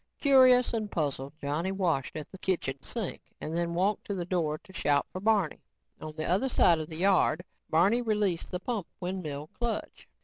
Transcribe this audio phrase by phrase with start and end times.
[0.19, 4.57] Curious and puzzled, Johnny washed at the kitchen sink and then walked to the door
[4.57, 5.61] to shout for Barney.
[6.01, 10.07] On the other side of the yard, Barney released the pump windmill clutch.